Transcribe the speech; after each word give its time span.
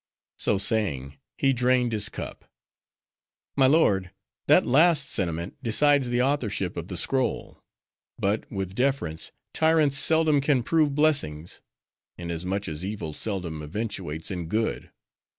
So 0.39 0.57
saying 0.57 1.19
he 1.37 1.53
drained 1.53 1.91
his 1.91 2.09
cup. 2.09 2.45
"My 3.55 3.67
lord, 3.67 4.09
that 4.47 4.65
last 4.65 5.07
sentiment 5.07 5.57
decides 5.61 6.09
the 6.09 6.23
authorship 6.23 6.75
of 6.75 6.87
the 6.87 6.97
scroll. 6.97 7.63
But, 8.17 8.51
with 8.51 8.73
deference, 8.73 9.31
tyrants 9.53 9.99
seldom 9.99 10.41
can 10.41 10.63
prove 10.63 10.95
blessings; 10.95 11.61
inasmuch 12.17 12.67
as 12.67 12.83
evil 12.83 13.13
seldom 13.13 13.61
eventuates 13.61 14.31
in 14.31 14.47
good. 14.47 14.89